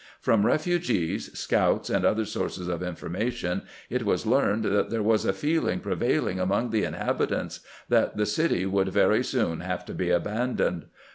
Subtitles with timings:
[0.19, 5.31] From refugees, scouts, and other sources of information it was learned that there was a
[5.31, 10.85] feeling prevailing among the inhabitants that the city would very soon have to be abandoned.